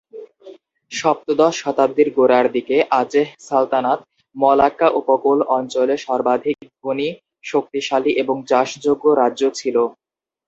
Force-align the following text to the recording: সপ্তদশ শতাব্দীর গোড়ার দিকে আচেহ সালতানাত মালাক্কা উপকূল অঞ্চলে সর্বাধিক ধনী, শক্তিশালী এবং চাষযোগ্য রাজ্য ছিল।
সপ্তদশ 0.91 1.53
শতাব্দীর 1.61 2.09
গোড়ার 2.17 2.45
দিকে 2.55 2.77
আচেহ 3.01 3.27
সালতানাত 3.47 3.99
মালাক্কা 4.35 4.87
উপকূল 4.99 5.39
অঞ্চলে 5.57 5.95
সর্বাধিক 5.99 6.57
ধনী, 6.77 7.09
শক্তিশালী 7.43 8.11
এবং 8.23 8.35
চাষযোগ্য 8.49 9.05
রাজ্য 9.21 9.41
ছিল। 9.59 9.75